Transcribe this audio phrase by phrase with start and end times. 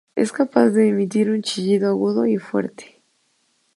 [0.15, 3.03] Es capaz de emitir un chillido agudo y fuerte.